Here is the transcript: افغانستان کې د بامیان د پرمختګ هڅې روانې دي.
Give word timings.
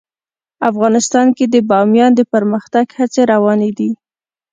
افغانستان 0.69 1.27
کې 1.37 1.45
د 1.53 1.55
بامیان 1.69 2.11
د 2.15 2.21
پرمختګ 2.33 2.85
هڅې 2.97 3.21
روانې 3.33 3.71
دي. 3.77 3.91